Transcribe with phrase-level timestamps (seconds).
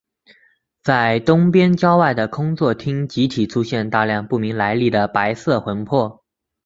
[0.81, 6.25] 在东边郊外的空座町集体出现大量不明来历的白色魂魄。